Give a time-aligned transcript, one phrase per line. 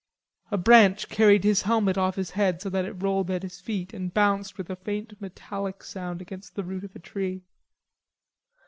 [0.49, 3.93] A branch carried his helmet off his head so that it rolled at his feet
[3.93, 7.43] and bounced with a faint metallic sound against the root of a tree.